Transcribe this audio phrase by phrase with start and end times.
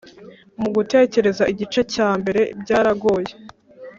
[0.59, 3.31] Mu Gutegeka igice cya mbere byaragoye